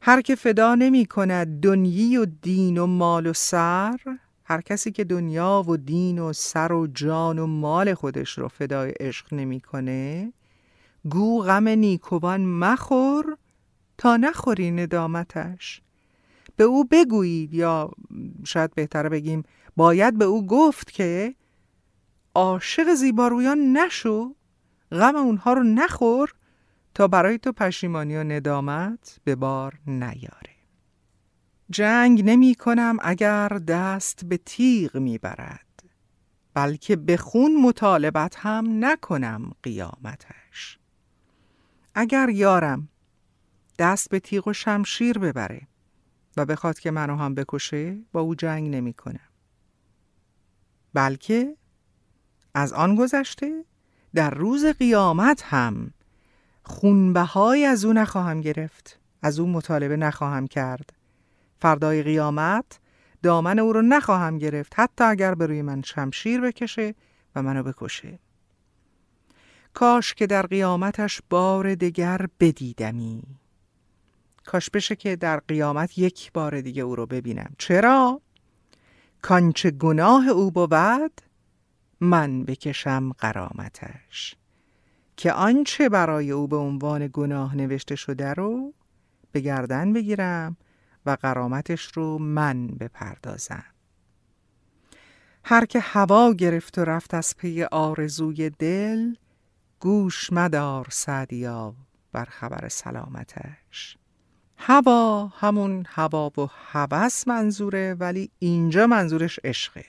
[0.00, 3.98] هر که فدا نمی کند دنیی و دین و مال و سر
[4.44, 8.90] هر کسی که دنیا و دین و سر و جان و مال خودش رو فدای
[8.90, 10.32] عشق نمی‌کنه
[11.10, 13.36] گو غم نیکوان مخور
[13.98, 15.82] تا نخوری ندامتش.
[16.56, 17.90] به او بگویید یا
[18.44, 19.42] شاید بهتره بگیم
[19.76, 21.34] باید به او گفت که
[22.34, 24.34] عاشق زیبارویان نشو
[24.92, 26.34] غم اونها رو نخور
[26.94, 30.53] تا برای تو پشیمانی و ندامت به بار نیاره.
[31.70, 35.64] جنگ نمی کنم اگر دست به تیغ می برد
[36.54, 40.78] بلکه به خون مطالبت هم نکنم قیامتش.
[41.94, 42.88] اگر یارم
[43.78, 45.68] دست به تیغ و شمشیر ببره
[46.36, 49.28] و بخواد که منو هم بکشه با او جنگ نمی کنم.
[50.94, 51.56] بلکه
[52.54, 53.64] از آن گذشته
[54.14, 55.90] در روز قیامت هم
[56.62, 60.92] خونبهای از او نخواهم گرفت از او مطالبه نخواهم کرد.
[61.64, 62.78] فردای قیامت
[63.22, 66.94] دامن او رو نخواهم گرفت حتی اگر به روی من شمشیر بکشه
[67.34, 68.18] و منو بکشه.
[69.74, 73.22] کاش که در قیامتش بار دگر بدیدمی.
[74.44, 77.54] کاش بشه که در قیامت یک بار دیگه او رو ببینم.
[77.58, 78.20] چرا؟
[79.22, 81.20] کانچه گناه او بود
[82.00, 84.36] من بکشم قرامتش
[85.16, 88.74] که آنچه برای او به عنوان گناه نوشته شده رو
[89.32, 90.56] به گردن بگیرم
[91.06, 93.64] و قرامتش رو من بپردازم.
[95.44, 99.14] هر که هوا گرفت و رفت از پی آرزوی دل
[99.80, 101.74] گوش مدار سعدیا
[102.12, 103.98] بر خبر سلامتش.
[104.58, 109.84] هوا همون هوا و هوس منظوره ولی اینجا منظورش عشقه.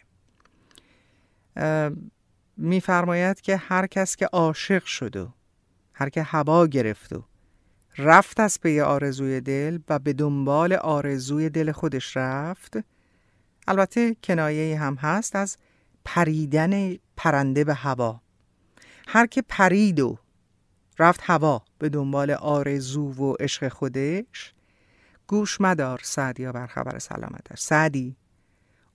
[2.58, 5.34] میفرماید که هر کس که عاشق شد و
[5.94, 7.24] هر که هوا گرفت و
[7.98, 12.74] رفت از پی آرزوی دل و به دنبال آرزوی دل خودش رفت.
[13.68, 15.58] البته کنایه هم هست از
[16.06, 18.22] پریدن پرنده به هوا.
[19.08, 20.18] هر که پرید و
[21.00, 24.54] رفت هوا به دنبال آرزو و عشق خودش
[25.28, 28.16] گوش مدار سعدی بر خبر سلامتش سعدی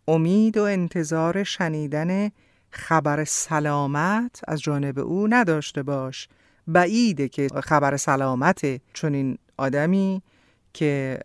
[0.09, 2.31] امید و انتظار شنیدن
[2.71, 6.29] خبر سلامت از جانب او نداشته باش.
[6.73, 10.23] بعیده که خبر سلامت این آدمی
[10.73, 11.19] که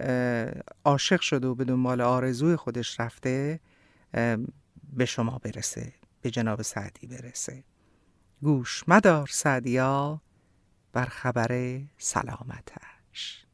[0.85, 3.59] عاشق شده و به دنبال آرزوی خودش رفته
[4.93, 7.63] به شما برسه به جناب سعدی برسه.
[8.41, 10.21] گوش مدار سعدیا
[10.93, 13.45] بر خبر سلامتش.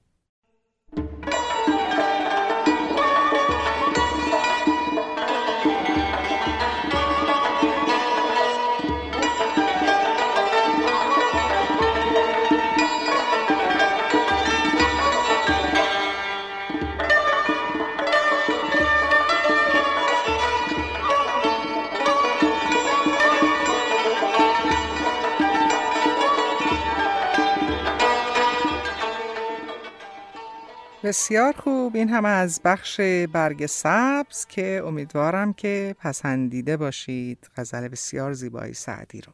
[31.03, 31.95] بسیار خوب.
[31.95, 37.49] این هم از بخش برگ سبز که امیدوارم که پسندیده باشید.
[37.57, 39.33] غزل بسیار زیبایی سعدی رو.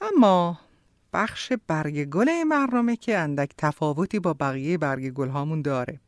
[0.00, 0.60] اما
[1.12, 6.00] بخش برگ گل این که اندک تفاوتی با بقیه برگ گل هامون داره.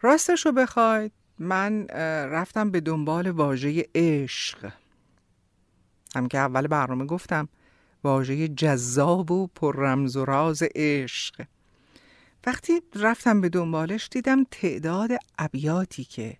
[0.00, 1.86] راستش رو بخواید من
[2.28, 4.72] رفتم به دنبال واژه عشق.
[6.14, 7.48] هم که اول برنامه گفتم
[8.04, 11.44] واژه جذاب و پر رمز و راز عشق.
[12.46, 16.36] وقتی رفتم به دنبالش دیدم تعداد ابیاتی که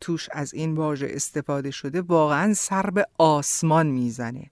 [0.00, 4.50] توش از این واژه استفاده شده واقعا سر به آسمان می‌زنه.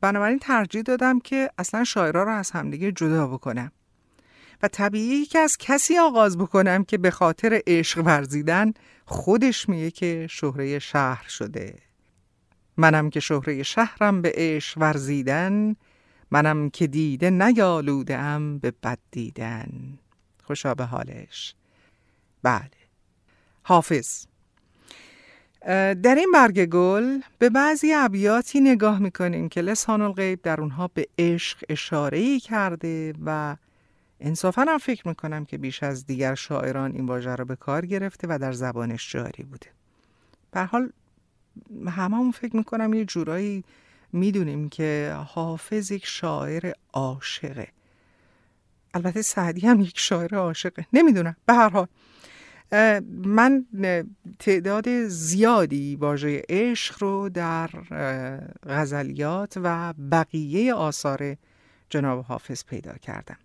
[0.00, 3.72] بنابراین ترجیح دادم که اصلا شاعرها رو از همدیگه جدا بکنم
[4.62, 8.72] و طبیعی که از کسی آغاز بکنم که به خاطر عشق ورزیدن
[9.04, 11.78] خودش میگه که شهره شهر شده.
[12.76, 15.76] منم که شهره شهرم به عشق ورزیدن
[16.30, 19.98] منم که دیده نیالودم به بد دیدن.
[20.42, 21.54] خوشا به حالش.
[22.42, 22.70] بله.
[23.62, 24.26] حافظ.
[26.02, 31.08] در این برگ گل به بعضی ابیاتی نگاه می‌کنیم که لسان الغیب در اونها به
[31.18, 33.56] عشق اشاره ای کرده و
[34.20, 38.26] انصافا هم فکر می‌کنم که بیش از دیگر شاعران این واژه رو به کار گرفته
[38.30, 39.66] و در زبانش جاری بوده.
[40.50, 40.90] به حال
[41.88, 43.64] هممون فکر می‌کنم یه جورایی
[44.16, 47.68] می‌دونیم که حافظ یک شاعر عاشقه.
[48.94, 50.86] البته سعدی هم یک شاعر عاشقه.
[50.92, 51.36] نمی‌دونم.
[51.46, 51.86] به هر حال
[53.10, 53.66] من
[54.38, 57.70] تعداد زیادی واژه عشق رو در
[58.68, 61.36] غزلیات و بقیه آثار
[61.90, 63.38] جناب حافظ پیدا کردم.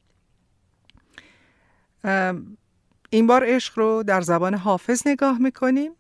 [3.10, 5.92] این بار عشق رو در زبان حافظ نگاه می‌کنیم.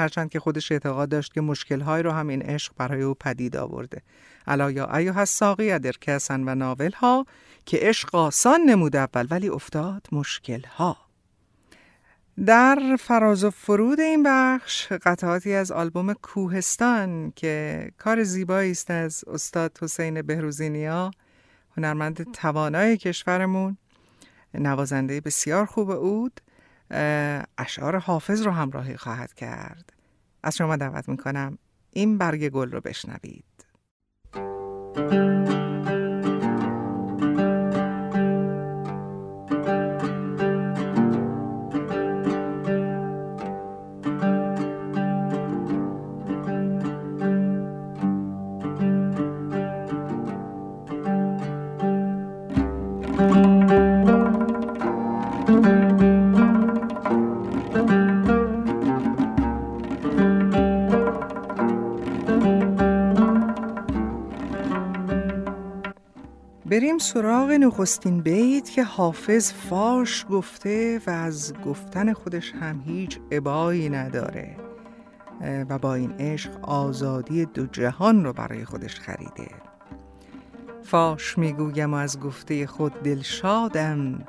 [0.00, 4.02] هرچند که خودش اعتقاد داشت که مشکلهایی رو هم این عشق برای او پدید آورده.
[4.46, 7.26] الا یا ایو الساقی ادر کسن و ناول ها
[7.66, 10.96] که عشق آسان نمود اول ولی افتاد مشکل ها
[12.46, 19.24] در فراز و فرود این بخش قطعاتی از آلبوم کوهستان که کار زیبایی است از
[19.26, 21.10] استاد حسین بهروزینیا
[21.76, 23.76] هنرمند توانای کشورمون
[24.54, 26.40] نوازنده بسیار خوب اود
[27.58, 29.92] اشعار حافظ رو همراهی خواهد کرد.
[30.42, 31.58] از شما دعوت می‌کنم
[31.90, 33.44] این برگ گل رو بشنوید.
[66.80, 73.88] بریم سراغ نخستین بیت که حافظ فاش گفته و از گفتن خودش هم هیچ عبایی
[73.88, 74.56] نداره
[75.40, 79.50] و با این عشق آزادی دو جهان رو برای خودش خریده.
[80.82, 84.24] فاش می‌گویم از گفته خود دلشادم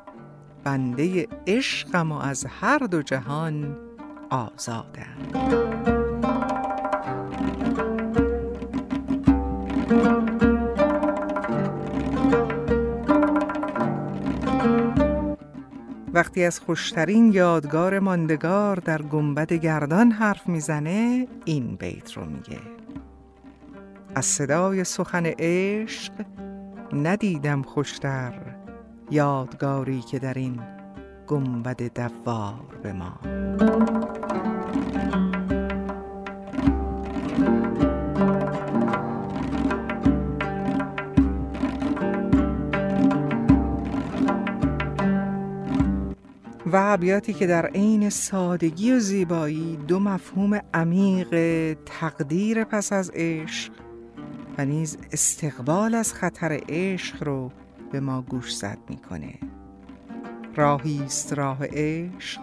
[0.63, 3.77] بنده عشقم و از هر دو جهان
[4.29, 5.70] آزادم.
[16.21, 22.59] وقتی از خوشترین یادگار ماندگار در گنبد گردان حرف می‌زنه این بیت رو میگه.
[24.15, 26.11] از صدای سخن عشق
[26.93, 28.33] ندیدم خوشتر
[29.11, 30.59] یادگاری که در این
[31.27, 33.19] گنبد دوار به ما
[46.73, 51.29] و ابیاتی که در عین سادگی و زیبایی دو مفهوم عمیق
[51.85, 53.73] تقدیر پس از عشق
[54.57, 57.51] و نیز استقبال از خطر عشق رو
[57.91, 59.33] به ما گوش زد می‌کنه.
[60.55, 62.41] راهی است راه عشق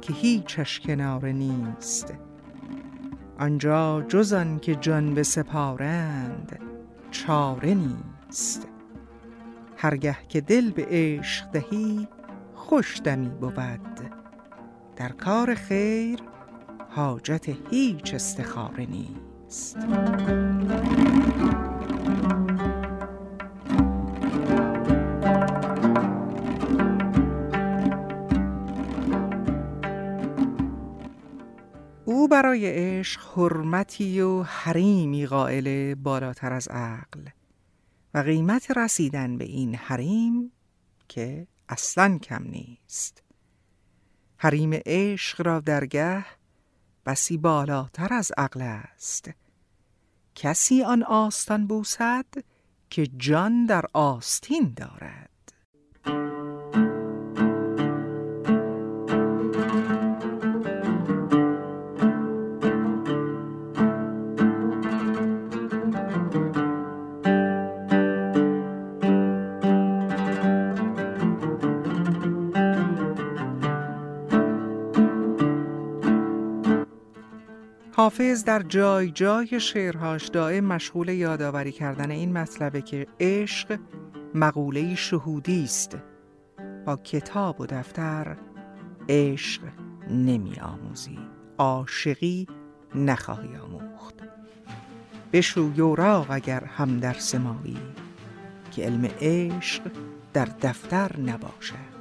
[0.00, 2.14] که هیچش کنار نیست.
[3.38, 6.60] آنجا جز آن که جان به سپارند
[7.10, 8.68] چاره نیست.
[9.76, 12.08] هرگه که دل به عشق دهی
[12.68, 14.10] خوش دمی بود.
[14.96, 16.20] در کار خیر
[16.88, 19.76] حاجت هیچ استخاره نیست.
[32.04, 37.20] او برای عشق حرمتی و حریمی قائل بالاتر از عقل
[38.14, 40.52] و قیمت رسیدن به این حریم
[41.08, 43.22] که اصلا کم نیست.
[44.36, 46.24] حریم عشق را درگه
[47.06, 49.30] بسی بالاتر از عقل است.
[50.34, 52.26] کسی آن آستان بوسد
[52.90, 55.27] که جان در آستین دارد.
[78.08, 83.78] حافظ در جای جای شعرهاش دائم مشغول یادآوری کردن این مطلبه که عشق
[84.34, 85.98] مقوله شهودی است.
[86.86, 88.36] با کتاب و دفتر
[89.08, 89.62] عشق
[90.10, 91.18] نمی آموزی
[91.58, 92.46] عاشقی
[92.94, 94.14] نخواهی آموخت.
[95.32, 97.78] بشو یوراق اگر هم در سمایی
[98.70, 99.82] که علم عشق
[100.32, 101.98] در دفتر نباشد.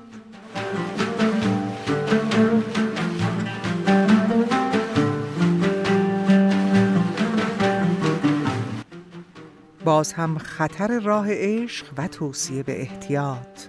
[9.87, 13.61] باز هم خطر راه عشق و توصیه به احتیاط.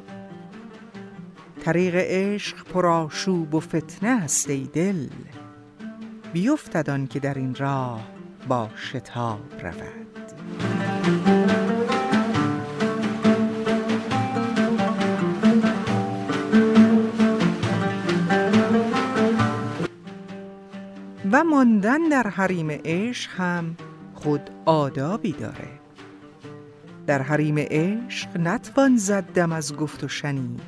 [1.64, 5.08] طریق عشق پرآشوب و فتنه است ای دل.
[6.32, 8.08] بیفتد که در این راه
[8.48, 10.08] با شتاب رود.
[21.32, 23.76] و ماندن در حریم عشق هم
[24.14, 25.77] خود آدابی داره
[27.08, 30.60] در حریم عشق نتوان زدم از گفت و شنید.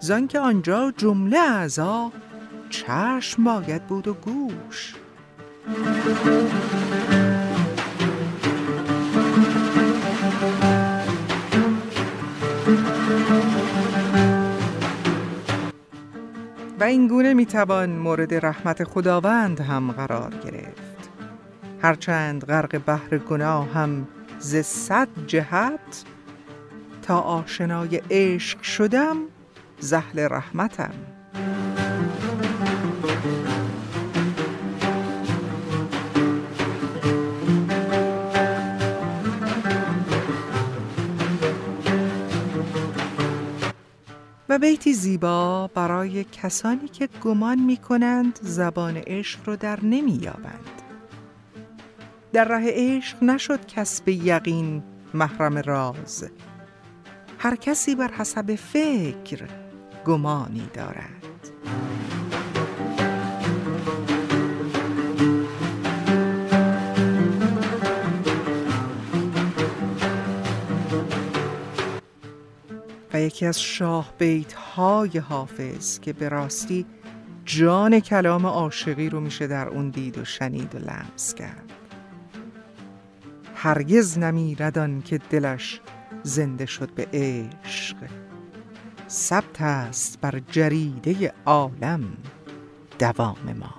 [0.00, 2.12] زان که آنجا جمله اعضا
[2.70, 4.94] چشم باید بود و گوش.
[16.80, 21.10] و این گونه می‌توان مورد رحمت خداوند هم قرار گرفت.
[21.82, 24.06] هرچند غرق بحر گناه هم
[24.38, 26.04] ز صد جهت
[27.02, 29.16] تا آشنای عشق شدم
[29.80, 30.94] زهل رحمتم
[44.48, 50.87] و بیتی زیبا برای کسانی که گمان می کنند زبان عشق رو در نمی یابند.
[52.32, 54.82] در ره عشق نشد کسب یقین
[55.14, 56.30] محرم راز.
[57.38, 59.48] هر کسی بر حسب فکر
[60.06, 61.18] گمانی دارد.
[73.12, 76.86] و یکی از شاه بیت های حافظ که به راستی
[77.44, 81.67] جان کلام عاشقی رو میشه در اون دید و شنید و لمس کرد.
[83.60, 85.80] هرگز نمیردان که دلش
[86.22, 87.96] زنده شد به عشق.
[89.10, 92.04] ثبت است بر جریده عالم
[92.98, 93.74] دوام ما.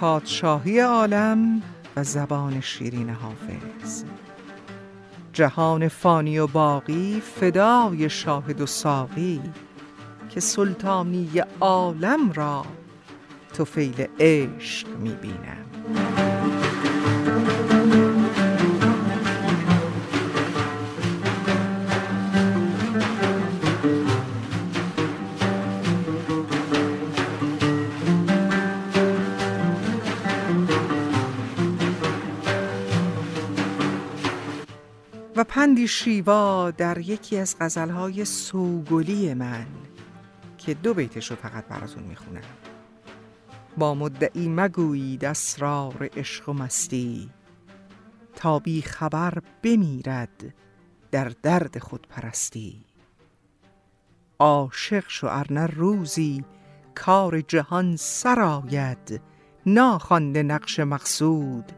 [0.00, 1.62] پادشاهی عالم
[1.96, 4.04] و زبان شیرین حافظ.
[5.36, 9.40] جهان فانی و باقی فدای شاهد و ساقی
[10.30, 12.66] که سلطانی عالم را
[13.54, 15.55] توفیل عشق می‌بینم
[35.76, 39.66] و پندی شیوا در یکی از غزلهای سوگلی من
[40.58, 42.42] که دو بیتش رو فقط براتون می‌خونم.
[43.78, 47.30] با مدعی مگویید اسرار عشق و مستی
[48.34, 50.54] تا بی خبر بمیرد
[51.10, 52.84] در درد خود پرستی
[54.38, 56.44] عاشق شو ارنه روزی
[56.94, 59.20] کار جهان سرآید
[59.66, 61.72] ناخوانده نقش مقصود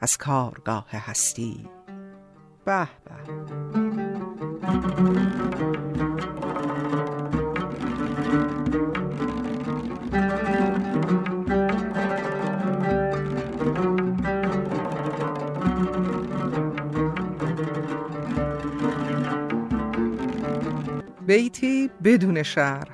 [0.00, 1.77] از کارگاه هستی.
[2.68, 3.14] به به.
[21.26, 22.88] بیتی بدون شرح.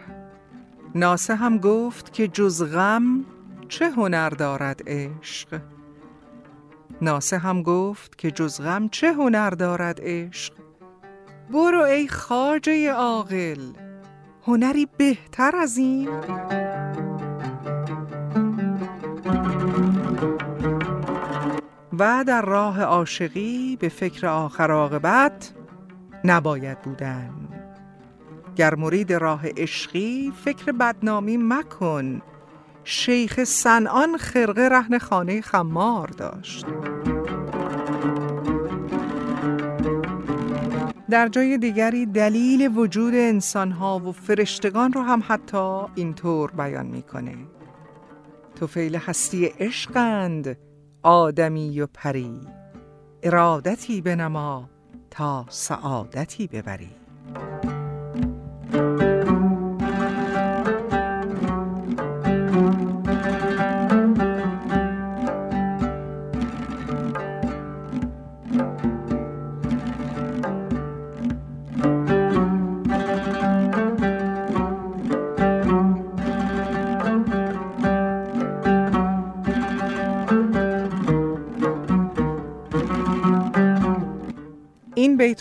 [0.94, 3.24] ناسه هم گفت که جز غم
[3.68, 5.73] چه هنر دارد عشق؟
[7.02, 10.54] ناسه هم گفت که جز غم چه هنر دارد عشق؟
[11.50, 13.72] برو ای خاجه عاقل
[14.46, 16.08] هنری بهتر از این؟
[21.98, 25.52] و در راه عاشقی به فکر آخر عاقبت
[26.24, 27.30] نباید بودن.
[28.56, 32.22] گر مرید راه عشقی فکر بدنامی مکن.
[32.84, 36.66] شیخ سنان خرقه رهن خانه خمار داشت.
[41.10, 47.36] در جای دیگری دلیل وجود انسانها و فرشتگان رو هم حتی اینطور بیان می‌کنه.
[48.68, 50.58] فیل هستی عشقند
[51.02, 52.40] آدمی و پری.
[53.22, 54.70] ارادتی بنما
[55.10, 56.90] تا سعادتی ببری.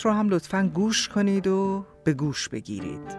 [0.06, 3.18] رو هم لطفا گوش کنید و به گوش بگیرید.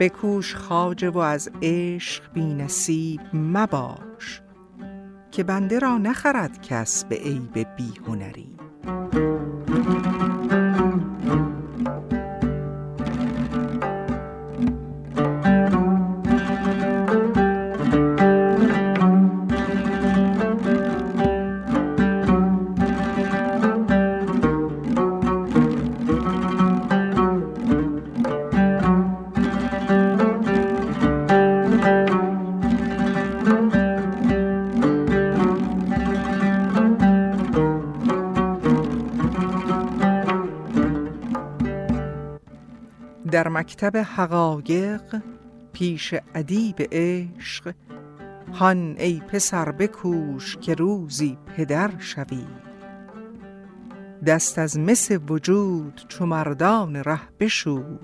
[0.00, 4.42] بکوش خاجه و از عشق بی نصیب مباش
[5.30, 8.53] که بنده را نخرد کس به عیب بی هنری
[43.54, 45.22] مکتب حقایق
[45.72, 47.74] پیش ادیب عشق.
[48.52, 52.46] هان ای پسر بکوش که روزی پدر شوی.
[54.26, 57.98] دست از مس وجود چو مردان ره بشوی.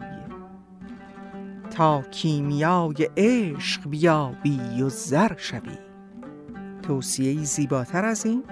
[1.70, 5.78] تا کیمیای عشق بیابی و زر شوی.
[6.82, 8.44] توصیه زیباتر از این.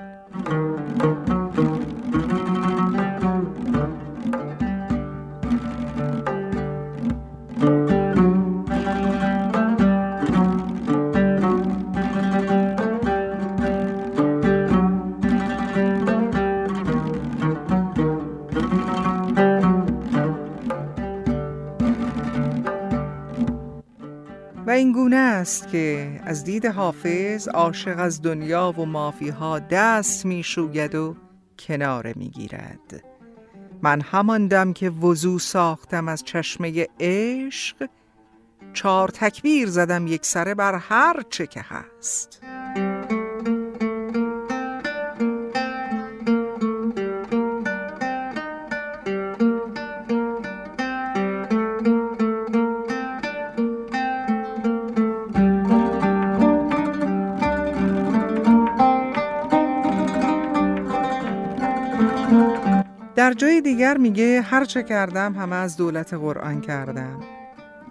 [24.89, 30.43] و این گونه است که از دید حافظ عاشق از دنیا و مافیها دست می
[30.43, 31.17] شوید و
[31.59, 33.05] کناره می گیرد
[33.83, 37.89] من همان دم که وضو ساختم از چشمه عشق
[38.73, 42.43] چار تکبیر زدم یک سره بر هر چه که هست.
[63.29, 67.21] در جای دیگر میگه هر چه کردم همه از دولت قرآن کردم.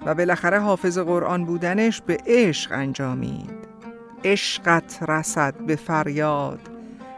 [0.05, 3.67] و بالاخره حافظ قرآن بودنش به عشق انجامید.
[4.23, 6.59] عشقت رسد به فریاد.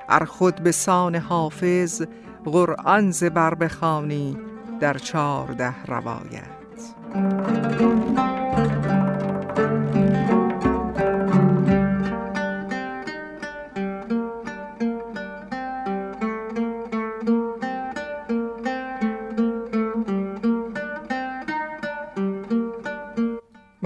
[0.10, 2.02] ار خود به سان حافظ
[2.46, 4.38] قرآن زبر بخوانی
[4.80, 6.60] در چارده روایت.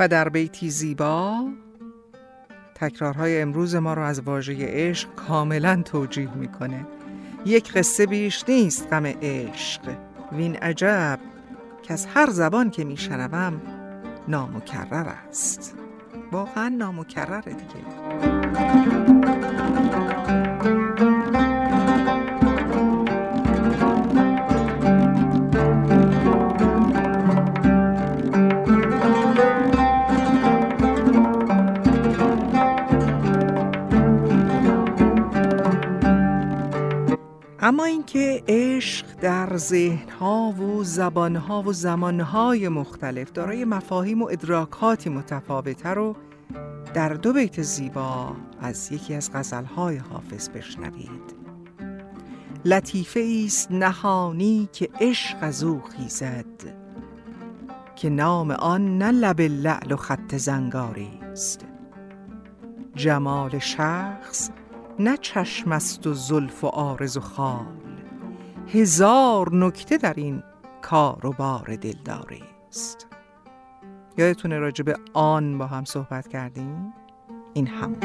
[0.07, 1.49] در بیتی زیبا.
[2.75, 6.85] تکرارهای امروز ما رو از واژه عشق کاملا توجیه می‌کنه.
[7.45, 9.81] یک قصه بیش نیست غم عشق.
[10.31, 11.19] وین عجب
[11.83, 13.61] که از هر زبان که میشنوم
[14.27, 15.75] نامکرر است.
[16.31, 19.12] واقعا نامکرره دیگه.
[37.65, 45.89] اما اینکه عشق در ذهنها و زبانها و زمانهای مختلف دارای مفاهیم و ادراکاتی متفاوته
[45.89, 46.15] رو
[46.93, 51.35] در دو بیت زیبا از یکی از غزلهای حافظ بشنوید.
[52.65, 56.45] لطیفه است نهانی که عشق از او خیزد
[57.95, 61.65] که نام آن نه لب لعل و خط زنگاری است.
[62.95, 64.49] جمال شخص
[64.99, 67.65] نه چشم است و زلف و آرز و خال.
[68.67, 70.43] هزار نکته در این
[70.81, 73.07] کار و بار دلداری است.
[74.17, 76.93] یادتونه راجع به آن با هم صحبت کردیم؟
[77.53, 77.95] این هم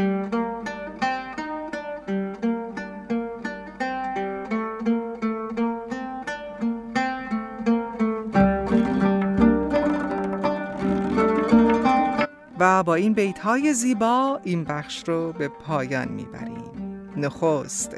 [12.59, 16.78] و با این بیت های زیبا این بخش رو به پایان می‌بریم.
[17.19, 17.97] نخست.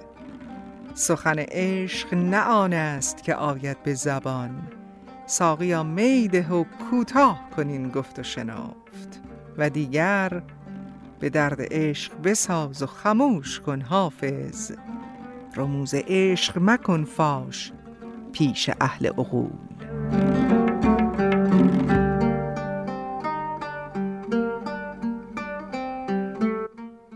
[0.95, 4.63] سخن عشق نه آن است که آید به زبان.
[5.27, 9.21] ساقیا میده و کوتاه کنین گفت و شنافت
[9.59, 10.43] و دیگر
[11.21, 14.73] به درد عشق بساز و خموش کن حافظ.
[15.57, 17.73] رموز عشق مکن فاش
[18.33, 19.51] پیش اهل عقول.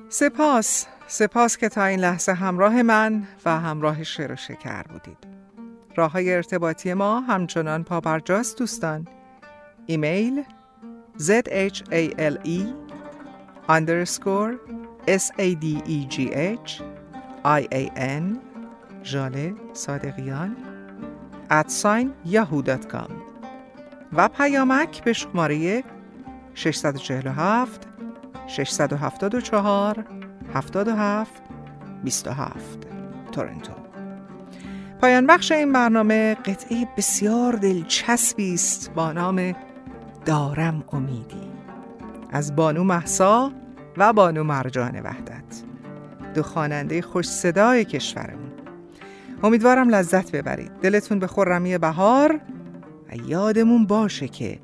[0.08, 0.86] سپاس.
[1.06, 5.18] سپاس که تا این لحظه همراه من و همراه شعر و شکر بودید.
[5.96, 9.06] راه های ارتباطی ما همچنان پابرجاست دوستان.
[9.86, 10.44] ایمیل
[11.18, 12.58] zhale
[13.68, 14.54] underscore
[15.24, 16.80] sadegh
[17.44, 18.24] ian
[19.04, 20.56] ژاله صادقیان
[21.50, 23.10] ادساین yahoo.com
[24.12, 25.84] و پیامک به شماره
[26.54, 27.88] 647
[28.46, 30.23] 674
[30.54, 31.42] 77
[32.04, 32.86] 27
[33.32, 33.72] تورنتو.
[35.00, 39.54] پایان بخش این برنامه قطعه بسیار دلچسبی است با نام
[40.24, 41.50] دارم امیدی.
[42.30, 43.52] از بانو محسا
[43.96, 45.62] و بانو مرجان وحدت.
[46.34, 48.52] دو خواننده خوش صدای کشورمون.
[49.42, 50.72] امیدوارم لذت ببرید.
[50.82, 52.40] دلتون به خرمی بهار
[53.12, 54.60] و یادمون باشه که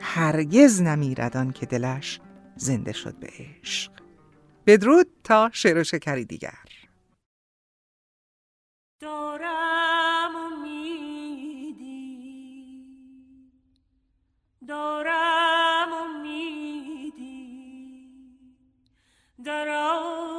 [0.00, 2.20] هرگز نمیردان که دلش
[2.56, 3.28] زنده شد به
[3.62, 4.07] عشق.
[4.68, 6.64] بدرود تا شعر و شکری دیگر.
[9.00, 11.78] دارم امیدی.
[14.68, 17.28] دارم امیدی.
[19.44, 19.68] در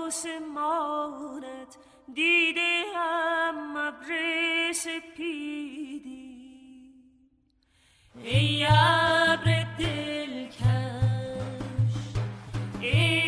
[0.08, 1.78] آسمانت
[2.14, 4.10] دیده هم ابر
[4.74, 6.30] سپیدی.
[8.24, 10.64] ای ابر دلکش
[12.82, 13.19] ای